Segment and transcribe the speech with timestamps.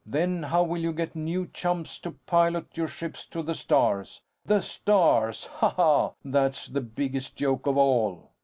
[0.03, 4.23] Then, how will you get new chumps to pilot your ships to the stars?
[4.43, 5.45] The stars!
[5.45, 6.13] Ha, ha!
[6.25, 8.31] That's the biggest joke of all!"